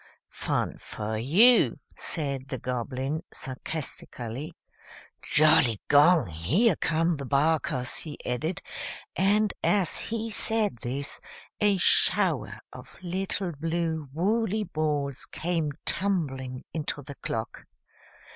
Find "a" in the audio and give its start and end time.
11.59-11.77